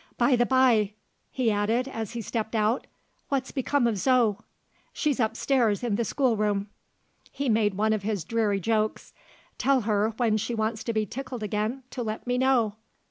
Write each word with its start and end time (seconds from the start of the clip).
"By 0.17 0.35
the 0.35 0.47
bye," 0.47 0.93
he 1.29 1.51
added, 1.51 1.87
as 1.87 2.13
he 2.13 2.21
stepped 2.23 2.55
out, 2.55 2.87
"what's 3.29 3.51
become 3.51 3.85
of 3.85 3.99
Zo?" 3.99 4.39
"She's 4.93 5.19
upstairs, 5.19 5.83
in 5.83 5.95
the 5.95 6.03
schoolroom." 6.03 6.69
He 7.31 7.49
made 7.49 7.75
one 7.75 7.93
of 7.93 8.01
his 8.01 8.23
dreary 8.23 8.59
jokes. 8.59 9.13
"Tell 9.59 9.81
her, 9.81 10.09
when 10.17 10.37
she 10.37 10.55
wants 10.55 10.83
to 10.85 10.91
be 10.93 11.05
tickled 11.05 11.43
again, 11.43 11.83
to 11.91 12.01
let 12.01 12.25
me 12.25 12.39
know. 12.39 12.77